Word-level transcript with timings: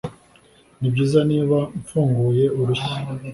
nibyiza 0.79 1.19
niba 1.29 1.57
mfunguye 1.79 2.45
urushyi 2.59 2.97